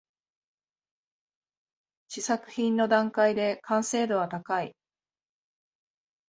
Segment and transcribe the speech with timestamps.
[2.09, 4.75] 試作品の段階で完成度は高い